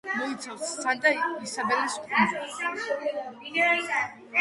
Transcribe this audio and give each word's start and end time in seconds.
მოიცავს 0.19 0.71
სანტა-ისაბელის 0.85 1.99
კუნძულს. 2.09 3.97